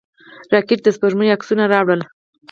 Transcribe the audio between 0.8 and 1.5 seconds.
د سپوږمۍ